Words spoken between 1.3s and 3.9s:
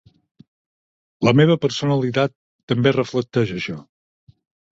meva personalitat també reflecteix això.